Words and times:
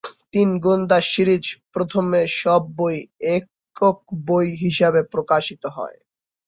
তিন 0.33 0.49
গোয়েন্দা 0.63 0.99
সিরিজ 1.11 1.45
প্রথমে 1.73 2.19
সব 2.41 2.61
বই 2.77 2.97
একক 3.35 3.97
বই 4.27 4.47
হিসেবে 4.63 5.01
প্রকাশিত 5.13 5.63
হত। 5.75 5.93